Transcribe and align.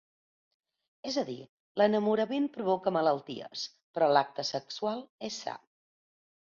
És 1.11 1.19
a 1.23 1.23
dir, 1.27 1.35
l'enamorament 1.81 2.49
provoca 2.57 2.95
malalties, 2.97 3.69
però 3.97 4.11
l'acte 4.17 4.51
sexual 4.55 5.09
és 5.33 5.43
sa. 5.47 5.59